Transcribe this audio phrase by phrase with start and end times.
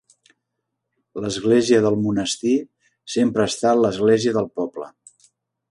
[1.25, 2.55] L'església del monestir
[3.17, 4.91] sempre ha estat l'església del poble.